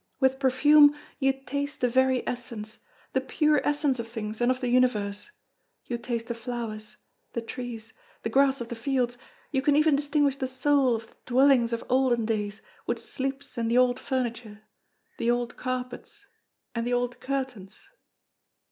[0.19, 2.79] With perfume you taste the very essence,
[3.13, 5.29] the pure essence of things and of the universe
[5.85, 6.97] you taste the flowers
[7.33, 7.93] the trees
[8.23, 9.19] the grass of the fields
[9.51, 13.67] you can even distinguish the soul of the dwellings of olden days which sleeps in
[13.67, 14.63] the old furniture,
[15.19, 16.25] the old carpets,
[16.73, 17.85] and the old curtains."